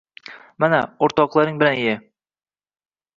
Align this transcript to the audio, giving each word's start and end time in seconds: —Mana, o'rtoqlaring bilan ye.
—Mana, 0.63 0.79
o'rtoqlaring 1.07 1.59
bilan 1.65 1.77
ye. 1.83 1.93